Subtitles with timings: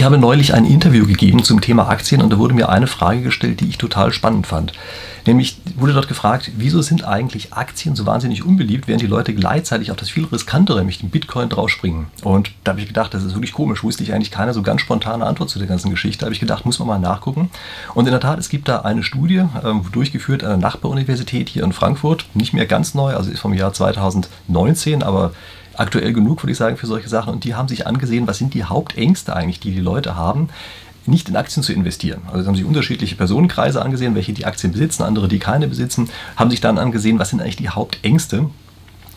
[0.00, 3.20] Ich habe neulich ein Interview gegeben zum Thema Aktien und da wurde mir eine Frage
[3.20, 4.72] gestellt, die ich total spannend fand.
[5.26, 9.90] Nämlich wurde dort gefragt, wieso sind eigentlich Aktien so wahnsinnig unbeliebt, während die Leute gleichzeitig
[9.90, 12.06] auf das viel riskantere, nämlich den Bitcoin, draufspringen.
[12.24, 14.80] Und da habe ich gedacht, das ist wirklich komisch, wusste ich eigentlich keine so ganz
[14.80, 16.20] spontane Antwort zu der ganzen Geschichte.
[16.20, 17.50] Da habe ich gedacht, muss man mal nachgucken.
[17.92, 21.62] Und in der Tat, es gibt da eine Studie, ähm, durchgeführt an der Nachbaruniversität hier
[21.62, 25.32] in Frankfurt, nicht mehr ganz neu, also ist vom Jahr 2019, aber
[25.80, 27.32] aktuell genug, würde ich sagen, für solche Sachen.
[27.32, 30.48] Und die haben sich angesehen, was sind die Hauptängste eigentlich, die die Leute haben,
[31.06, 32.22] nicht in Aktien zu investieren.
[32.32, 36.50] Also haben sich unterschiedliche Personenkreise angesehen, welche die Aktien besitzen, andere, die keine besitzen, haben
[36.50, 38.50] sich dann angesehen, was sind eigentlich die Hauptängste.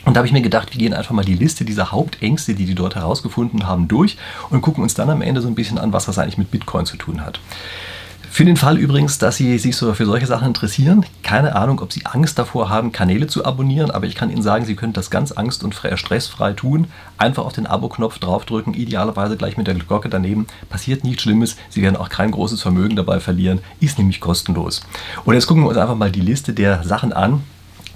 [0.06, 2.66] Und da habe ich mir gedacht, wir gehen einfach mal die Liste dieser Hauptängste, die
[2.66, 4.18] die dort herausgefunden haben, durch
[4.50, 6.86] und gucken uns dann am Ende so ein bisschen an, was das eigentlich mit Bitcoin
[6.86, 7.40] zu tun hat.
[8.34, 11.94] Für den Fall übrigens, dass Sie sich so für solche Sachen interessieren, keine Ahnung, ob
[11.94, 15.12] Sie Angst davor haben, Kanäle zu abonnieren, aber ich kann Ihnen sagen, Sie können das
[15.12, 16.88] ganz angst- und stressfrei tun.
[17.20, 20.48] Einfach auf den Abo-Knopf draufdrücken, idealerweise gleich mit der Glocke daneben.
[20.68, 24.82] Passiert nichts Schlimmes, Sie werden auch kein großes Vermögen dabei verlieren, ist nämlich kostenlos.
[25.26, 27.44] Und jetzt gucken wir uns einfach mal die Liste der Sachen an,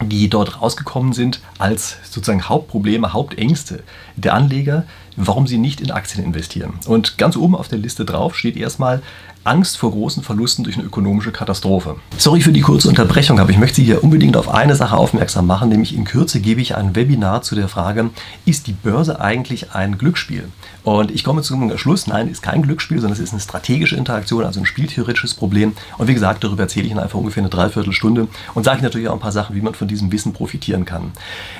[0.01, 3.83] die dort rausgekommen sind als sozusagen Hauptprobleme, Hauptängste
[4.15, 4.85] der Anleger,
[5.15, 6.73] warum sie nicht in Aktien investieren.
[6.85, 9.01] Und ganz oben auf der Liste drauf steht erstmal
[9.47, 11.95] Angst vor großen Verlusten durch eine ökonomische Katastrophe.
[12.17, 15.47] Sorry für die kurze Unterbrechung, aber ich möchte Sie hier unbedingt auf eine Sache aufmerksam
[15.47, 18.09] machen, nämlich in Kürze gebe ich ein Webinar zu der Frage,
[18.45, 20.49] ist die Börse eigentlich ein Glücksspiel?
[20.83, 24.43] Und ich komme zum Schluss, nein, ist kein Glücksspiel, sondern es ist eine strategische Interaktion,
[24.43, 25.73] also ein spieltheoretisches Problem.
[25.97, 29.13] Und wie gesagt, darüber erzähle ich Ihnen einfach ungefähr eine Dreiviertelstunde und sage natürlich auch
[29.13, 31.11] ein paar Sachen, wie man von diesem Wissen profitieren kann.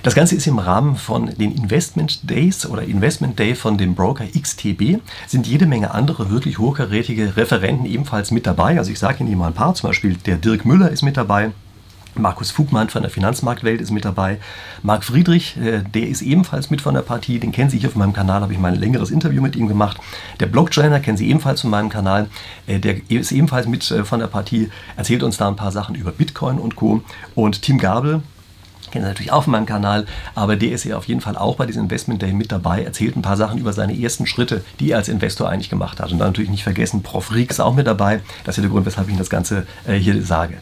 [0.04, 4.26] Das Ganze ist im Rahmen von den Investment Days oder Investment Day von dem Broker
[4.26, 8.78] XTB, sind jede Menge andere wirklich hochkarätige Referenten Referenten ebenfalls mit dabei.
[8.78, 11.52] Also ich sage Ihnen mal ein paar, zum Beispiel der Dirk Müller ist mit dabei.
[12.16, 14.40] Markus Fugmann von der Finanzmarktwelt ist mit dabei.
[14.82, 17.38] Marc Friedrich, äh, der ist ebenfalls mit von der Partie.
[17.38, 19.68] Den kennen Sie hier auf meinem Kanal, habe ich mal ein längeres Interview mit ihm
[19.68, 20.00] gemacht.
[20.40, 22.28] Der Blocktrainer kennen Sie ebenfalls von meinem Kanal.
[22.66, 25.94] Äh, der ist ebenfalls mit äh, von der Partie, erzählt uns da ein paar Sachen
[25.94, 27.02] über Bitcoin und Co.
[27.36, 28.24] Und Tim Gabel,
[28.92, 31.56] kennen Sie natürlich auch von meinem Kanal, aber der ist ja auf jeden Fall auch
[31.56, 34.92] bei diesem Investment Day mit dabei, erzählt ein paar Sachen über seine ersten Schritte, die
[34.92, 36.12] er als Investor eigentlich gemacht hat.
[36.12, 37.34] Und dann natürlich nicht vergessen, Prof.
[37.34, 38.22] Rieck ist auch mit dabei.
[38.44, 40.58] Das ist der Grund, weshalb ich Ihnen das Ganze äh, hier sage.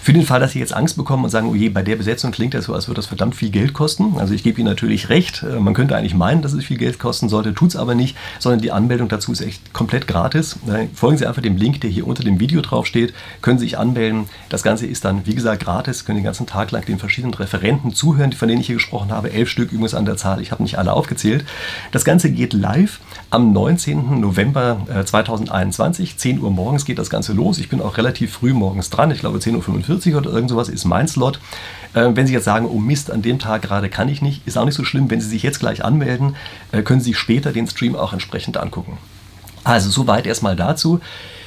[0.00, 2.30] Für den Fall, dass Sie jetzt Angst bekommen und sagen, oh je, bei der Besetzung
[2.30, 4.14] klingt das so, als würde das verdammt viel Geld kosten.
[4.18, 5.42] Also ich gebe Ihnen natürlich recht.
[5.42, 8.16] Äh, man könnte eigentlich meinen, dass es viel Geld kosten sollte, tut es aber nicht,
[8.38, 10.58] sondern die Anmeldung dazu ist echt komplett gratis.
[10.94, 13.12] Folgen Sie einfach dem Link, der hier unter dem Video drauf steht,
[13.42, 14.28] können Sie sich anmelden.
[14.48, 17.65] Das Ganze ist dann, wie gesagt, gratis, können den ganzen Tag lang den verschiedenen Referenten
[17.92, 19.32] zuhören, die von denen ich hier gesprochen habe.
[19.32, 20.40] Elf Stück übrigens an der Zahl.
[20.40, 21.44] Ich habe nicht alle aufgezählt.
[21.92, 23.00] Das Ganze geht live
[23.30, 24.20] am 19.
[24.20, 26.12] November 2021.
[26.12, 27.58] Äh, 10 Uhr morgens geht das Ganze los.
[27.58, 29.10] Ich bin auch relativ früh morgens dran.
[29.10, 31.40] Ich glaube 10.45 Uhr oder irgend sowas ist mein Slot.
[31.94, 34.58] Äh, wenn Sie jetzt sagen, oh Mist, an dem Tag gerade kann ich nicht, ist
[34.58, 35.10] auch nicht so schlimm.
[35.10, 36.36] Wenn Sie sich jetzt gleich anmelden,
[36.72, 38.98] äh, können Sie später den Stream auch entsprechend angucken.
[39.64, 41.00] Also soweit erstmal dazu.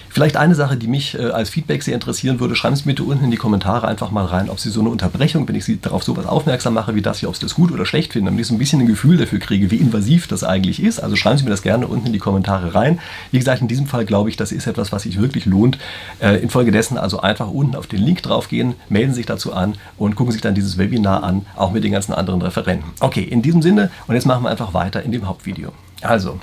[0.10, 3.26] Vielleicht eine Sache, die mich äh, als Feedback sehr interessieren würde, schreiben Sie bitte unten
[3.26, 6.04] in die Kommentare einfach mal rein, ob Sie so eine Unterbrechung, wenn ich Sie darauf
[6.04, 8.48] sowas aufmerksam mache wie das hier, ob Sie das gut oder schlecht finden, damit ich
[8.48, 11.00] so ein bisschen ein Gefühl dafür kriege, wie invasiv das eigentlich ist.
[11.00, 13.00] Also schreiben Sie mir das gerne unten in die Kommentare rein.
[13.32, 15.78] Wie gesagt, in diesem Fall glaube ich, das ist etwas, was sich wirklich lohnt.
[16.20, 20.32] Äh, infolgedessen also einfach unten auf den Link draufgehen, melden sich dazu an und gucken
[20.32, 22.92] sich dann dieses Webinar an, auch mit den ganzen anderen Referenten.
[23.00, 25.72] Okay, in diesem Sinne und jetzt machen wir einfach weiter in dem Hauptvideo.
[26.02, 26.40] Also,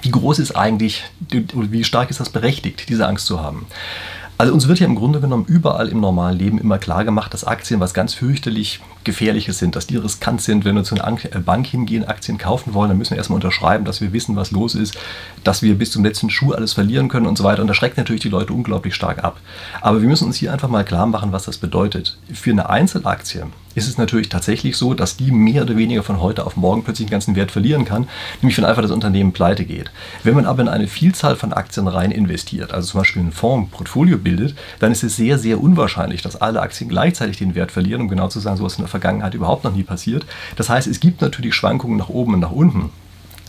[0.00, 3.66] wie groß ist eigentlich, wie stark ist das berechtigt, diese Angst zu haben?
[4.42, 7.44] Also uns wird ja im Grunde genommen überall im normalen Leben immer klar gemacht, dass
[7.44, 10.64] Aktien was ganz fürchterlich Gefährliches sind, dass die riskant sind.
[10.64, 13.84] Wenn wir zu einer äh, Bank hingehen, Aktien kaufen wollen, dann müssen wir erstmal unterschreiben,
[13.84, 14.98] dass wir wissen, was los ist,
[15.44, 17.62] dass wir bis zum letzten Schuh alles verlieren können und so weiter.
[17.62, 19.38] Und das schreckt natürlich die Leute unglaublich stark ab.
[19.80, 22.18] Aber wir müssen uns hier einfach mal klar machen, was das bedeutet.
[22.32, 23.44] Für eine Einzelaktie
[23.74, 27.06] ist es natürlich tatsächlich so, dass die mehr oder weniger von heute auf morgen plötzlich
[27.06, 28.08] den ganzen Wert verlieren kann,
[28.40, 29.90] nämlich wenn einfach das Unternehmen pleite geht.
[30.24, 33.68] Wenn man aber in eine Vielzahl von Aktien rein investiert, also zum Beispiel einen Fonds,
[33.68, 37.72] ein Portfolio bildet, dann ist es sehr, sehr unwahrscheinlich, dass alle Aktien gleichzeitig den Wert
[37.72, 40.26] verlieren, um genau zu sagen, sowas in der Vergangenheit überhaupt noch nie passiert.
[40.56, 42.90] Das heißt, es gibt natürlich Schwankungen nach oben und nach unten.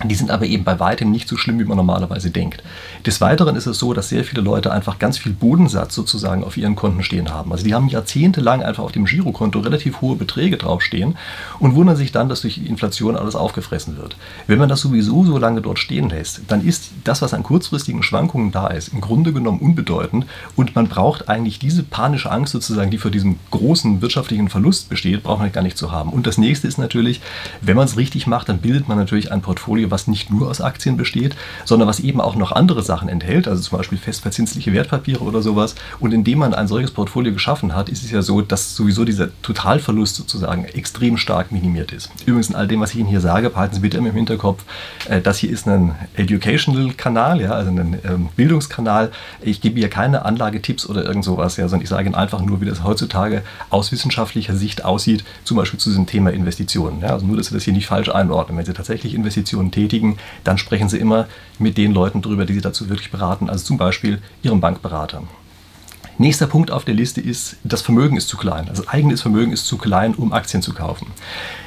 [0.04, 2.64] Die sind aber eben bei weitem nicht so schlimm, wie man normalerweise denkt.
[3.06, 6.57] Des Weiteren ist es so, dass sehr viele Leute einfach ganz viel Bodensatz sozusagen auf
[6.57, 7.51] ihren Konten stehen haben.
[7.51, 11.16] Also die haben jahrzehntelang einfach auf dem Girokonto relativ hohe Beträge draufstehen
[11.60, 14.18] und wundern sich dann, dass durch Inflation alles aufgefressen wird.
[14.48, 18.04] Wenn man das sowieso so lange dort stehen lässt, dann ist das, was an kurzfristigen
[18.04, 20.25] Schwankungen da ist, im Grunde genommen unbedeutend
[20.56, 25.24] und man braucht eigentlich diese panische Angst sozusagen, die vor diesem großen wirtschaftlichen Verlust besteht,
[25.24, 26.12] braucht man gar nicht zu haben.
[26.12, 27.22] Und das nächste ist natürlich,
[27.62, 30.50] wenn man es richtig macht, dann bildet man natürlich ein Portfolio Portfolio, was nicht nur
[30.50, 31.35] aus Aktien besteht,
[31.65, 35.75] sondern was eben auch noch andere Sachen enthält, also zum Beispiel festverzinsliche Wertpapiere oder sowas.
[36.00, 39.30] Und indem man ein solches Portfolio geschaffen hat, ist es ja so, dass sowieso dieser
[39.41, 42.09] Totalverlust sozusagen extrem stark minimiert ist.
[42.25, 44.63] Übrigens in all dem, was ich Ihnen hier sage, behalten Sie bitte im Hinterkopf,
[45.09, 49.12] äh, das hier ist ein Educational-Kanal, ja, also ein ähm, Bildungskanal.
[49.41, 52.62] Ich gebe hier keine Anlagetipps oder irgend sowas, ja, sondern ich sage Ihnen einfach nur,
[52.62, 57.01] wie das heutzutage aus wissenschaftlicher Sicht aussieht, zum Beispiel zu diesem Thema Investitionen.
[57.01, 58.57] Ja, also nur, dass Sie das hier nicht falsch einordnen.
[58.57, 61.28] Wenn Sie tatsächlich Investitionen tätigen, dann sprechen Sie immer
[61.60, 65.24] mit den Leuten drüber, die Sie dazu wirklich beraten, also zum Beispiel Ihrem Bankberater.
[66.18, 68.70] Nächster Punkt auf der Liste ist, das Vermögen ist zu klein.
[68.70, 71.08] Also eigenes Vermögen ist zu klein, um Aktien zu kaufen.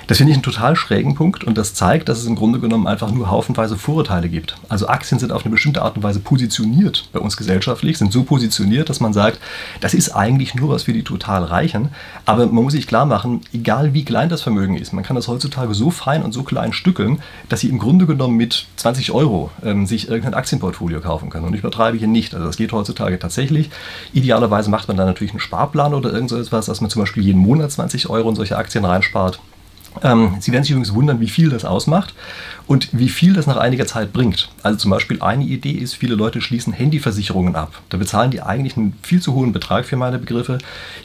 [0.09, 2.87] Das finde ich einen total schrägen Punkt und das zeigt, dass es im Grunde genommen
[2.87, 4.57] einfach nur haufenweise Vorurteile gibt.
[4.69, 8.23] Also Aktien sind auf eine bestimmte Art und Weise positioniert bei uns gesellschaftlich, sind so
[8.23, 9.41] positioniert, dass man sagt,
[9.81, 11.89] das ist eigentlich nur was für die total Reichen.
[12.25, 15.27] Aber man muss sich klar machen, egal wie klein das Vermögen ist, man kann das
[15.27, 19.51] heutzutage so fein und so klein stückeln, dass sie im Grunde genommen mit 20 Euro
[19.65, 21.47] ähm, sich irgendein Aktienportfolio kaufen können.
[21.47, 22.33] Und ich übertreibe hier nicht.
[22.33, 23.71] Also das geht heutzutage tatsächlich.
[24.13, 27.25] Idealerweise macht man dann natürlich einen Sparplan oder irgend so etwas, dass man zum Beispiel
[27.25, 29.41] jeden Monat 20 Euro in solche Aktien reinspart.
[30.03, 32.15] Ähm, Sie werden sich übrigens wundern, wie viel das ausmacht
[32.67, 34.49] und wie viel das nach einiger Zeit bringt.
[34.63, 37.83] Also zum Beispiel eine Idee ist, viele Leute schließen Handyversicherungen ab.
[37.89, 40.59] Da bezahlen die eigentlich einen viel zu hohen Betrag für meine Begriffe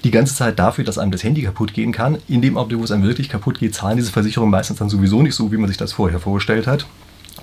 [0.04, 2.18] die ganze Zeit dafür, dass einem das Handy kaputt gehen kann.
[2.28, 5.22] In dem Augenblick, wo es einem wirklich kaputt geht, zahlen diese Versicherungen meistens dann sowieso
[5.22, 6.86] nicht so, wie man sich das vorher vorgestellt hat.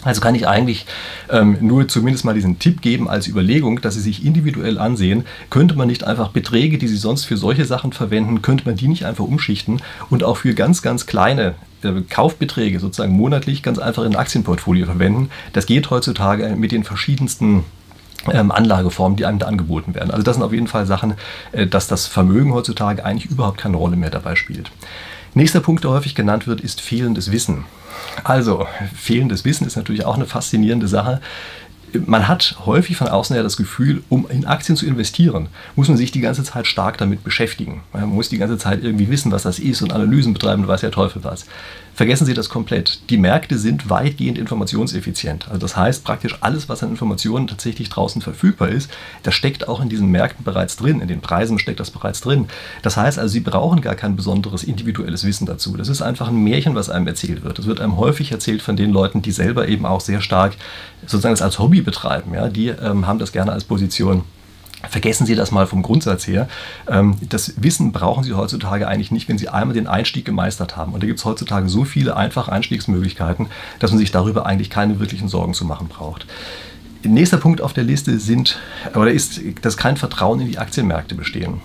[0.03, 0.87] Also kann ich eigentlich
[1.29, 5.75] ähm, nur zumindest mal diesen Tipp geben als Überlegung, dass Sie sich individuell ansehen, könnte
[5.75, 9.05] man nicht einfach Beträge, die Sie sonst für solche Sachen verwenden, könnte man die nicht
[9.07, 14.13] einfach umschichten und auch für ganz, ganz kleine äh, Kaufbeträge sozusagen monatlich ganz einfach in
[14.13, 15.31] ein Aktienportfolio verwenden.
[15.53, 17.65] Das geht heutzutage mit den verschiedensten
[18.33, 20.11] ähm, Anlageformen, die einem da angeboten werden.
[20.11, 21.15] Also das sind auf jeden Fall Sachen,
[21.53, 24.71] äh, dass das Vermögen heutzutage eigentlich überhaupt keine Rolle mehr dabei spielt.
[25.35, 27.65] Nächster Punkt, der häufig genannt wird, ist fehlendes Wissen.
[28.25, 31.21] Also, fehlendes Wissen ist natürlich auch eine faszinierende Sache
[32.07, 35.97] man hat häufig von außen her das Gefühl, um in Aktien zu investieren, muss man
[35.97, 37.83] sich die ganze Zeit stark damit beschäftigen.
[37.93, 40.81] Man muss die ganze Zeit irgendwie wissen, was das ist und Analysen betreiben und weiß
[40.81, 41.47] der Teufel was.
[41.99, 43.01] Vergessen Sie das komplett.
[43.11, 45.49] Die Märkte sind weitgehend informationseffizient.
[45.49, 48.89] Also das heißt, praktisch alles, was an Informationen tatsächlich draußen verfügbar ist,
[49.25, 51.01] das steckt auch in diesen Märkten bereits drin.
[51.01, 52.47] In den Preisen steckt das bereits drin.
[52.83, 55.77] Das heißt also, Sie brauchen gar kein besonderes individuelles Wissen dazu.
[55.77, 57.59] Das ist einfach ein Märchen, was einem erzählt wird.
[57.59, 60.55] Das wird einem häufig erzählt von den Leuten, die selber eben auch sehr stark
[61.03, 62.35] sozusagen das als Hobby betreiben.
[62.35, 62.49] Ja?
[62.49, 64.25] Die ähm, haben das gerne als Position.
[64.89, 66.49] Vergessen Sie das mal vom Grundsatz her.
[66.89, 70.93] Ähm, das Wissen brauchen Sie heutzutage eigentlich nicht, wenn Sie einmal den Einstieg gemeistert haben.
[70.93, 73.49] Und da gibt es heutzutage so viele einfache Einstiegsmöglichkeiten,
[73.81, 76.27] dass man sich darüber eigentlich keine wirklichen Sorgen zu machen braucht.
[77.03, 78.59] Nächster Punkt auf der Liste sind,
[78.95, 81.61] oder ist, dass kein Vertrauen in die Aktienmärkte bestehen.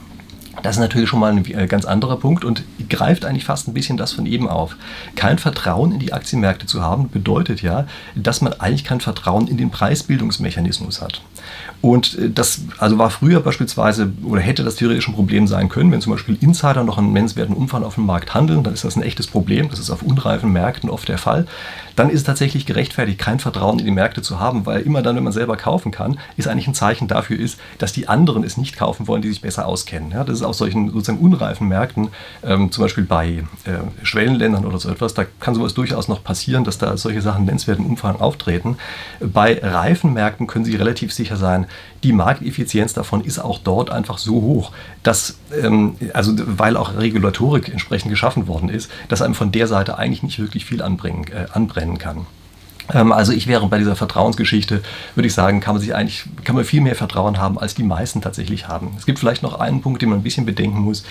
[0.64, 3.74] Das ist natürlich schon mal ein äh, ganz anderer Punkt und greift eigentlich fast ein
[3.74, 4.78] bisschen das von eben auf.
[5.16, 9.58] Kein Vertrauen in die Aktienmärkte zu haben, bedeutet ja, dass man eigentlich kein Vertrauen in
[9.58, 11.22] den Preisbildungsmechanismus hat.
[11.82, 15.92] Und äh, das also war früher beispielsweise oder hätte das theoretisch ein Problem sein können,
[15.92, 18.96] wenn zum Beispiel Insider noch einen nennenswerten Umfang auf dem Markt handeln, dann ist das
[18.96, 19.70] ein echtes Problem.
[19.70, 21.46] Das ist auf unreifen Märkten oft der Fall.
[21.96, 25.16] Dann ist es tatsächlich gerechtfertigt, kein Vertrauen in die Märkte zu haben, weil immer dann,
[25.16, 28.58] wenn man selber kaufen kann, ist eigentlich ein Zeichen dafür ist, dass die anderen es
[28.58, 30.12] nicht kaufen wollen, die sich besser auskennen.
[30.12, 32.10] Ja, das ist auf solchen sozusagen unreifen Märkten,
[32.44, 36.64] ähm, zum Beispiel bei äh, Schwellenländern oder so etwas, da kann sowas durchaus noch passieren,
[36.64, 38.78] dass da solche Sachen nennenswerten Umfang auftreten.
[39.20, 41.68] Bei reifen Märkten können Sie relativ sicher sein,
[42.04, 44.72] die Markteffizienz davon ist auch dort einfach so hoch,
[45.04, 49.98] dass, ähm, also weil auch Regulatorik entsprechend geschaffen worden ist, dass einem von der Seite
[49.98, 52.26] eigentlich nicht wirklich viel anbringen, äh, anbrennen kann.
[52.92, 54.82] Ähm, also ich wäre bei dieser Vertrauensgeschichte,
[55.16, 57.84] würde ich sagen, kann man sich eigentlich, kann man viel mehr Vertrauen haben, als die
[57.84, 58.94] meisten tatsächlich haben.
[58.98, 61.04] Es gibt vielleicht noch einen Punkt, den man ein bisschen bedenken muss.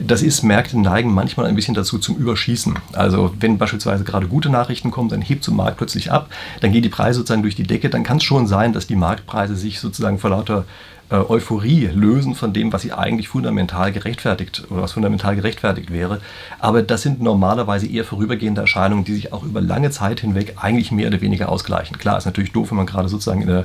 [0.00, 2.78] Das ist, Märkte neigen manchmal ein bisschen dazu zum Überschießen.
[2.92, 6.72] Also wenn beispielsweise gerade gute Nachrichten kommen, dann hebt so ein Markt plötzlich ab, dann
[6.72, 9.56] gehen die Preise sozusagen durch die Decke, dann kann es schon sein, dass die Marktpreise
[9.56, 10.64] sich sozusagen vor lauter
[11.10, 16.20] äh, Euphorie lösen von dem, was sie eigentlich fundamental gerechtfertigt oder was fundamental gerechtfertigt wäre.
[16.58, 20.92] Aber das sind normalerweise eher vorübergehende Erscheinungen, die sich auch über lange Zeit hinweg eigentlich
[20.92, 21.98] mehr oder weniger ausgleichen.
[21.98, 23.64] Klar, ist natürlich doof, wenn man gerade sozusagen in der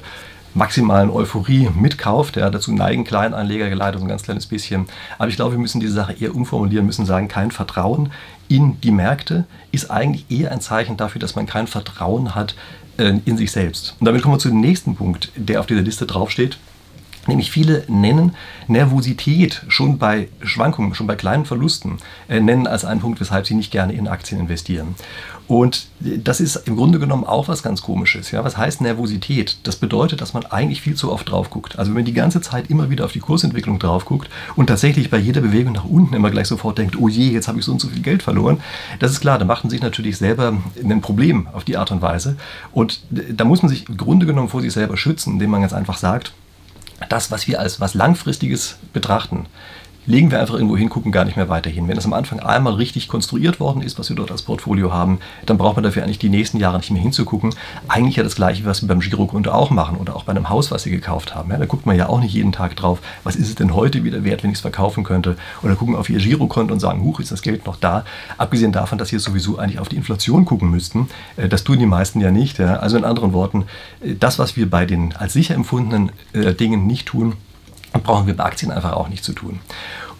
[0.53, 2.38] maximalen Euphorie mitkauft.
[2.38, 4.85] Ja, dazu neigen Kleinanleger leider so ein ganz kleines bisschen.
[5.17, 8.12] Aber ich glaube, wir müssen diese Sache eher umformulieren, müssen sagen, kein Vertrauen
[8.47, 12.55] in die Märkte ist eigentlich eher ein Zeichen dafür, dass man kein Vertrauen hat
[12.97, 13.95] äh, in sich selbst.
[14.00, 16.57] Und damit kommen wir zu dem nächsten Punkt, der auf dieser Liste draufsteht
[17.27, 18.35] Nämlich viele nennen
[18.67, 23.53] Nervosität schon bei Schwankungen, schon bei kleinen Verlusten, äh, nennen als einen Punkt, weshalb sie
[23.53, 24.95] nicht gerne in Aktien investieren.
[25.47, 28.31] Und das ist im Grunde genommen auch was ganz Komisches.
[28.31, 28.43] Ja?
[28.43, 29.57] Was heißt Nervosität?
[29.63, 31.77] Das bedeutet, dass man eigentlich viel zu oft drauf guckt.
[31.77, 35.09] Also wenn man die ganze Zeit immer wieder auf die Kursentwicklung drauf guckt und tatsächlich
[35.09, 37.73] bei jeder Bewegung nach unten immer gleich sofort denkt, oh je, jetzt habe ich so
[37.73, 38.61] und so viel Geld verloren,
[38.99, 42.01] das ist klar, da macht man sich natürlich selber ein Problem auf die Art und
[42.01, 42.37] Weise.
[42.71, 45.73] Und da muss man sich im Grunde genommen vor sich selber schützen, indem man ganz
[45.73, 46.33] einfach sagt,
[47.09, 49.47] das, was wir als was Langfristiges betrachten,
[50.05, 51.88] legen wir einfach irgendwo hin, gucken gar nicht mehr weiter hin.
[51.88, 55.19] Wenn das am Anfang einmal richtig konstruiert worden ist, was wir dort als Portfolio haben,
[55.45, 57.55] dann braucht man dafür eigentlich die nächsten Jahre nicht mehr hinzugucken.
[57.88, 60.72] Eigentlich ja das Gleiche, was wir beim Girokonto auch machen oder auch bei einem Haus,
[60.72, 61.51] was Sie gekauft haben.
[61.51, 64.03] Ja, da guckt man ja auch nicht jeden Tag drauf, was ist es denn heute
[64.03, 65.38] wieder wert, wenn ich es verkaufen könnte.
[65.62, 68.05] Oder gucken auf Ihr Girokonto und sagen, huch, ist das Geld noch da?
[68.38, 71.07] Abgesehen davon, dass Sie sowieso eigentlich auf die Inflation gucken müssten.
[71.38, 72.60] Äh, das tun die meisten ja nicht.
[72.60, 73.65] Also in anderen Worten,
[74.01, 77.33] äh, das, was wir bei den als sicher empfundenen äh, Dingen nicht tun,
[78.01, 79.59] brauchen wir bei Aktien einfach auch nicht zu tun.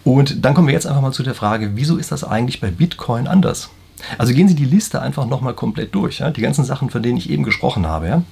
[0.04, 2.70] Und dann kommen wir jetzt einfach mal zu der Frage, wieso ist das eigentlich bei
[2.70, 3.70] Bitcoin anders?
[4.18, 6.18] Also gehen Sie die Liste einfach nochmal komplett durch.
[6.18, 6.30] Ja?
[6.30, 8.08] Die ganzen Sachen, von denen ich eben gesprochen habe.
[8.08, 8.22] Ja?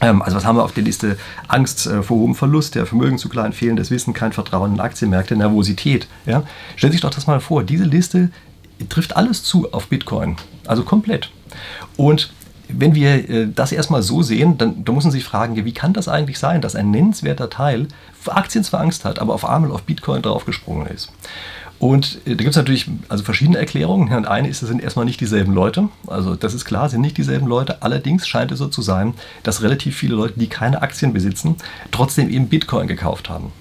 [0.00, 1.16] Ähm, also was haben wir auf der Liste?
[1.46, 5.36] Angst äh, vor hohem Verlust, der Vermögen zu klein, fehlendes Wissen, kein Vertrauen in Aktienmärkte,
[5.36, 6.08] Nervosität.
[6.26, 6.42] Ja?
[6.74, 8.30] Stellen Sie sich doch das mal vor, diese Liste
[8.88, 10.36] trifft alles zu auf Bitcoin.
[10.66, 11.30] Also komplett.
[11.96, 12.32] Und
[12.68, 15.92] wenn wir äh, das erstmal so sehen, dann, dann muss man sich fragen, wie kann
[15.92, 17.88] das eigentlich sein, dass ein nennenswerter Teil
[18.26, 21.12] Aktien zwar Angst hat, aber auf einmal auf Bitcoin draufgesprungen ist.
[21.78, 24.14] Und äh, da gibt es natürlich also verschiedene Erklärungen.
[24.14, 25.88] Und eine ist, es sind erstmal nicht dieselben Leute.
[26.06, 27.82] Also das ist klar, sind nicht dieselben Leute.
[27.82, 31.56] Allerdings scheint es so zu sein, dass relativ viele Leute, die keine Aktien besitzen,
[31.90, 33.52] trotzdem eben Bitcoin gekauft haben.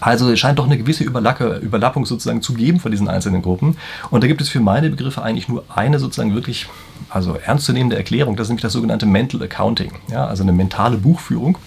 [0.00, 3.76] Also es scheint doch eine gewisse Überlappung sozusagen zu geben von diesen einzelnen Gruppen.
[4.10, 6.66] Und da gibt es für meine Begriffe eigentlich nur eine sozusagen wirklich
[7.10, 8.36] also ernstzunehmende Erklärung.
[8.36, 11.58] Das ist nämlich das sogenannte Mental Accounting, ja, also eine mentale Buchführung.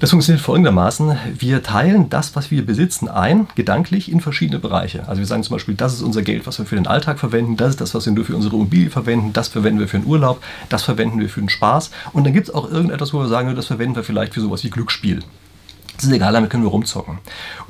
[0.00, 1.16] Das funktioniert folgendermaßen.
[1.38, 5.08] Wir teilen das, was wir besitzen, ein, gedanklich in verschiedene Bereiche.
[5.08, 7.56] Also wir sagen zum Beispiel, das ist unser Geld, was wir für den Alltag verwenden,
[7.56, 10.06] das ist das, was wir nur für unsere Immobilie verwenden, das verwenden wir für den
[10.06, 11.90] Urlaub, das verwenden wir für den Spaß.
[12.12, 14.64] Und dann gibt es auch irgendetwas, wo wir sagen, das verwenden wir vielleicht für sowas
[14.64, 15.20] wie Glücksspiel.
[15.96, 17.18] Das ist egal, damit können wir rumzocken.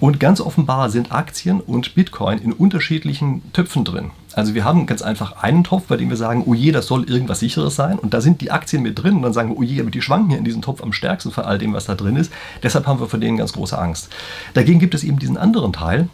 [0.00, 4.10] Und ganz offenbar sind Aktien und Bitcoin in unterschiedlichen Töpfen drin.
[4.34, 7.08] Also wir haben ganz einfach einen Topf, bei dem wir sagen, oh je, das soll
[7.08, 7.98] irgendwas sicheres sein.
[7.98, 9.16] Und da sind die Aktien mit drin.
[9.16, 11.30] Und dann sagen wir, oh je, aber die schwanken hier in diesem Topf am stärksten
[11.30, 12.32] von all dem, was da drin ist.
[12.62, 14.08] Deshalb haben wir vor denen ganz große Angst.
[14.54, 16.08] Dagegen gibt es eben diesen anderen Teil,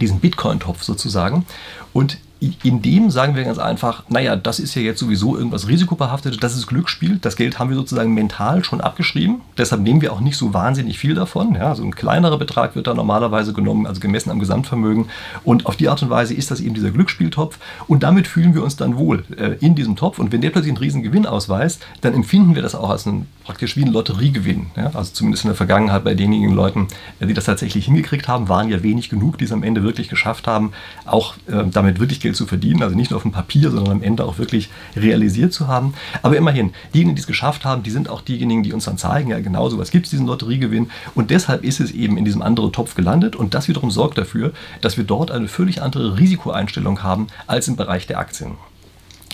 [0.00, 1.46] diesen Bitcoin-Topf sozusagen.
[1.92, 6.38] Und in dem sagen wir ganz einfach, naja, das ist ja jetzt sowieso irgendwas risikobehaftetes,
[6.38, 10.20] das ist Glücksspiel, das Geld haben wir sozusagen mental schon abgeschrieben, deshalb nehmen wir auch
[10.20, 11.56] nicht so wahnsinnig viel davon.
[11.56, 15.06] Ja, so ein kleinerer Betrag wird da normalerweise genommen, also gemessen am Gesamtvermögen
[15.42, 18.62] und auf die Art und Weise ist das eben dieser Glücksspieltopf und damit fühlen wir
[18.62, 21.84] uns dann wohl äh, in diesem Topf und wenn der plötzlich einen riesen Gewinn ausweist,
[22.02, 24.66] dann empfinden wir das auch als ein, praktisch wie ein Lotteriegewinn.
[24.76, 26.86] Ja, also zumindest in der Vergangenheit bei denjenigen Leuten,
[27.18, 30.08] äh, die das tatsächlich hingekriegt haben, waren ja wenig genug, die es am Ende wirklich
[30.08, 30.70] geschafft haben,
[31.04, 33.92] auch äh, damit wirklich Geld Geld zu verdienen, also nicht nur auf dem Papier, sondern
[33.92, 35.94] am Ende auch wirklich realisiert zu haben.
[36.20, 39.30] Aber immerhin, diejenigen, die es geschafft haben, die sind auch diejenigen, die uns dann zeigen,
[39.30, 40.90] ja genau so was gibt es, diesen Lotteriegewinn.
[41.14, 44.52] Und deshalb ist es eben in diesem anderen Topf gelandet und das wiederum sorgt dafür,
[44.82, 48.56] dass wir dort eine völlig andere Risikoeinstellung haben als im Bereich der Aktien.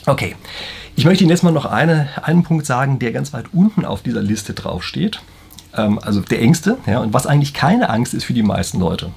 [0.06, 0.36] Okay,
[0.94, 4.02] ich möchte Ihnen jetzt mal noch eine, einen Punkt sagen, der ganz weit unten auf
[4.02, 5.20] dieser Liste draufsteht
[5.74, 9.10] also der Ängste, ja, und was eigentlich keine Angst ist für die meisten Leute.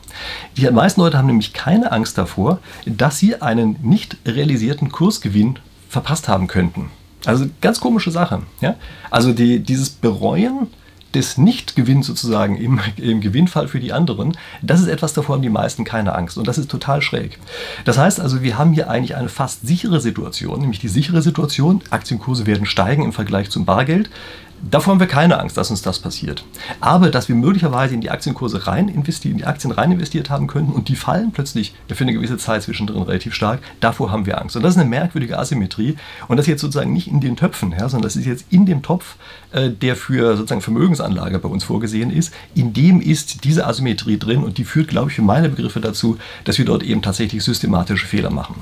[0.55, 5.59] Die meisten Leute haben nämlich keine Angst davor, dass sie einen nicht realisierten Kursgewinn
[5.89, 6.89] verpasst haben könnten.
[7.25, 8.41] Also ganz komische Sache.
[8.61, 8.75] Ja?
[9.09, 10.67] Also die, dieses Bereuen
[11.13, 15.49] des Nichtgewinns sozusagen im, im Gewinnfall für die anderen, das ist etwas, davor haben die
[15.49, 16.37] meisten keine Angst.
[16.37, 17.39] Und das ist total schräg.
[17.85, 21.81] Das heißt also, wir haben hier eigentlich eine fast sichere Situation, nämlich die sichere Situation,
[21.89, 24.09] Aktienkurse werden steigen im Vergleich zum Bargeld.
[24.61, 26.43] Davor haben wir keine Angst, dass uns das passiert.
[26.81, 30.47] Aber dass wir möglicherweise in die Aktienkurse rein investieren, in die Aktien rein investiert haben
[30.47, 34.41] könnten und die fallen plötzlich für eine gewisse Zeit zwischendrin relativ stark, davor haben wir
[34.41, 34.55] Angst.
[34.55, 35.95] Und das ist eine merkwürdige Asymmetrie.
[36.27, 38.81] Und das jetzt sozusagen nicht in den Töpfen, ja, sondern das ist jetzt in dem
[38.81, 39.15] Topf,
[39.51, 42.33] äh, der für sozusagen Vermögensanlage bei uns vorgesehen ist.
[42.55, 46.17] In dem ist diese Asymmetrie drin und die führt, glaube ich, für meine Begriffe dazu,
[46.45, 48.55] dass wir dort eben tatsächlich systematische Fehler machen.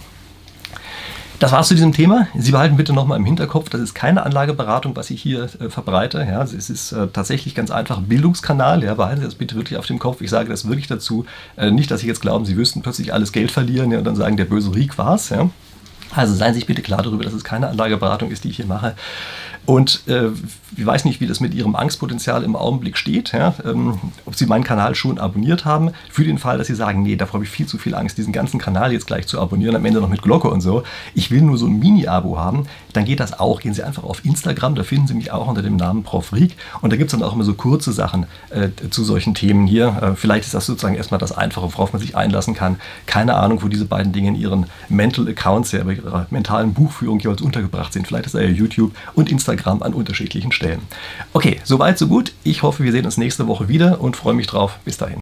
[1.46, 2.28] Das war's zu diesem Thema.
[2.36, 6.25] Sie behalten bitte nochmal im Hinterkopf, das ist keine Anlageberatung, was ich hier äh, verbreite.
[6.28, 8.84] Ja, es ist äh, tatsächlich ganz einfach Bildungskanal.
[8.84, 10.22] Ja, behalten Sie das bitte wirklich auf dem Kopf.
[10.22, 11.28] Ich sage das wirklich dazu.
[11.56, 14.16] Äh, nicht, dass Sie jetzt glauben, Sie wüssten plötzlich alles Geld verlieren ja, und dann
[14.16, 15.30] sagen, der böse Riek war's.
[15.30, 15.48] Ja.
[16.16, 18.66] Also seien Sie sich bitte klar darüber, dass es keine Anlageberatung ist, die ich hier
[18.66, 18.96] mache.
[19.66, 20.30] Und äh,
[20.78, 23.56] ich weiß nicht, wie das mit Ihrem Angstpotenzial im Augenblick steht, ja?
[23.64, 27.16] ähm, ob Sie meinen Kanal schon abonniert haben, für den Fall, dass Sie sagen, nee,
[27.16, 29.86] davor habe ich viel zu viel Angst, diesen ganzen Kanal jetzt gleich zu abonnieren, am
[29.86, 30.84] Ende noch mit Glocke und so.
[31.14, 33.62] Ich will nur so ein Mini-Abo haben, dann geht das auch.
[33.62, 36.34] Gehen Sie einfach auf Instagram, da finden Sie mich auch unter dem Namen Prof.
[36.34, 39.68] Rieck und da gibt es dann auch immer so kurze Sachen äh, zu solchen Themen
[39.68, 39.88] hier.
[40.02, 42.78] Äh, vielleicht ist das sozusagen erstmal das Einfache, worauf man sich einlassen kann.
[43.06, 47.20] Keine Ahnung, wo diese beiden Dinge in Ihren Mental Accounts, ja, bei Ihrer mentalen Buchführung
[47.20, 48.08] jeweils untergebracht sind.
[48.08, 50.82] Vielleicht ist da ja YouTube und Instagram an unterschiedlichen Stellen.
[51.34, 52.34] Okay, soweit, so gut.
[52.44, 54.80] Ich hoffe, wir sehen uns nächste Woche wieder und freue mich drauf.
[54.86, 55.14] Bis dahin.